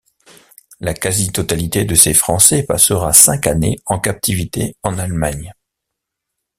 [0.79, 5.53] La quasi-totalité de ces Français passera cinq années en captivité en Allemagne.